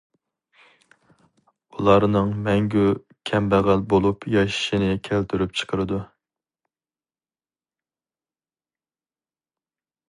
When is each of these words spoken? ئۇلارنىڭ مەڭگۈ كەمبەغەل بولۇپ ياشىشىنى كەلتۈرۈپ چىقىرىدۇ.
ئۇلارنىڭ 1.79 2.31
مەڭگۈ 2.47 2.85
كەمبەغەل 3.31 3.83
بولۇپ 3.95 4.27
ياشىشىنى 4.37 4.89
كەلتۈرۈپ 5.09 5.55
چىقىرىدۇ. 5.61 6.01